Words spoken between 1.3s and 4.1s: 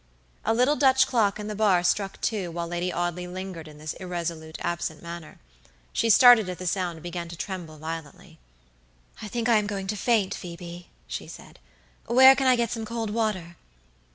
in the bar struck two while Lady Audley lingered in this